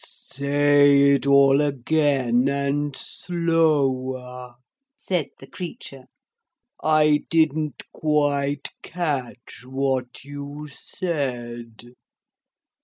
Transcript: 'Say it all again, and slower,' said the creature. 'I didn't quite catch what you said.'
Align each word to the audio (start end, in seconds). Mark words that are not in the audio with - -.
'Say 0.03 1.11
it 1.11 1.27
all 1.27 1.61
again, 1.61 2.47
and 2.49 2.95
slower,' 2.95 4.55
said 4.97 5.27
the 5.37 5.45
creature. 5.45 6.05
'I 6.83 7.21
didn't 7.29 7.83
quite 7.93 8.69
catch 8.81 9.61
what 9.63 10.23
you 10.23 10.67
said.' 10.69 11.93